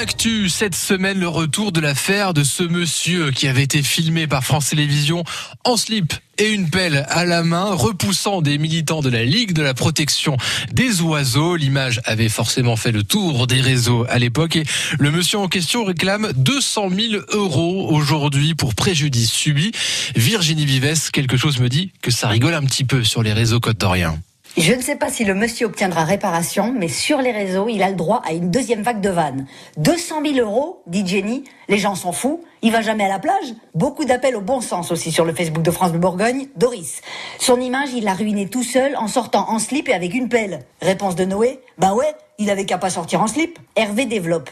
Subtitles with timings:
[0.00, 4.42] l'actu, cette semaine, le retour de l'affaire de ce monsieur qui avait été filmé par
[4.42, 5.24] France Télévisions
[5.64, 9.60] en slip et une pelle à la main, repoussant des militants de la Ligue de
[9.60, 10.38] la protection
[10.72, 11.54] des oiseaux.
[11.54, 14.64] L'image avait forcément fait le tour des réseaux à l'époque et
[14.98, 19.70] le monsieur en question réclame 200 000 euros aujourd'hui pour préjudice subi.
[20.16, 23.60] Virginie Vives, quelque chose me dit que ça rigole un petit peu sur les réseaux
[23.60, 23.84] côte.
[24.56, 27.88] Je ne sais pas si le monsieur obtiendra réparation, mais sur les réseaux, il a
[27.88, 29.46] le droit à une deuxième vague de vannes.
[29.76, 31.44] 200 000 euros, dit Jenny.
[31.68, 32.42] Les gens s'en fous.
[32.60, 33.54] Il va jamais à la plage.
[33.74, 36.48] Beaucoup d'appels au bon sens aussi sur le Facebook de France de Bourgogne.
[36.56, 37.00] Doris.
[37.38, 40.64] Son image, il l'a ruiné tout seul en sortant en slip et avec une pelle.
[40.82, 41.60] Réponse de Noé.
[41.78, 43.56] Ben ouais, il avait qu'à pas sortir en slip.
[43.76, 44.50] Hervé développe.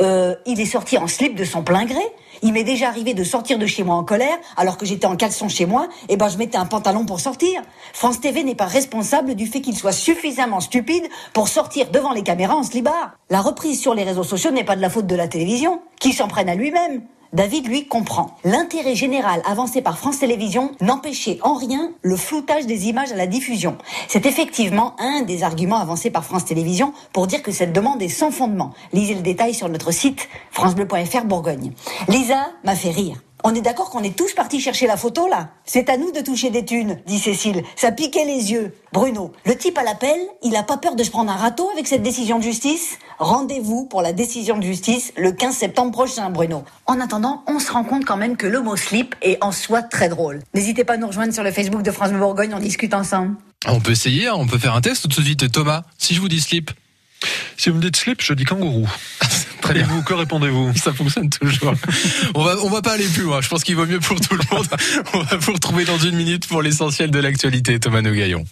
[0.00, 2.00] Euh, il est sorti en slip de son plein gré.
[2.42, 5.16] Il m'est déjà arrivé de sortir de chez moi en colère, alors que j'étais en
[5.16, 7.60] caleçon chez moi, et ben je mettais un pantalon pour sortir.
[7.92, 12.22] France TV n'est pas responsable du fait qu'il soit suffisamment stupide pour sortir devant les
[12.22, 13.12] caméras en slibard.
[13.28, 16.12] La reprise sur les réseaux sociaux n'est pas de la faute de la télévision, qui
[16.12, 17.02] s'en prenne à lui-même.
[17.32, 18.36] David, lui, comprend.
[18.42, 23.28] L'intérêt général avancé par France Télévisions n'empêchait en rien le floutage des images à la
[23.28, 23.78] diffusion.
[24.08, 28.08] C'est effectivement un des arguments avancés par France Télévisions pour dire que cette demande est
[28.08, 28.72] sans fondement.
[28.92, 31.72] Lisez le détail sur notre site francebleu.fr Bourgogne.
[32.08, 33.22] Lisa m'a fait rire.
[33.42, 36.20] On est d'accord qu'on est tous partis chercher la photo là C'est à nous de
[36.20, 37.62] toucher des thunes, dit Cécile.
[37.76, 38.74] Ça piquait les yeux.
[38.92, 41.86] Bruno, le type à l'appel, il a pas peur de se prendre un râteau avec
[41.86, 42.98] cette décision de justice?
[43.18, 46.64] Rendez-vous pour la décision de justice le 15 septembre prochain, Bruno.
[46.86, 49.82] En attendant, on se rend compte quand même que le mot slip est en soi
[49.82, 50.40] très drôle.
[50.54, 53.36] N'hésitez pas à nous rejoindre sur le Facebook de France Bourgogne, on discute ensemble.
[53.66, 55.50] On peut essayer, hein, on peut faire un test tout de suite.
[55.52, 56.70] Thomas, si je vous dis slip
[57.56, 58.86] Si vous me dites slip, je dis kangourou.
[59.70, 59.92] Très Et bien.
[59.94, 60.72] vous, que répondez-vous?
[60.76, 61.74] Ça fonctionne toujours.
[62.34, 63.40] on va, on va pas aller plus loin.
[63.40, 64.66] Je pense qu'il vaut mieux pour tout le monde.
[65.14, 68.44] On va vous retrouver dans une minute pour l'essentiel de l'actualité, Thomas Nogaillon.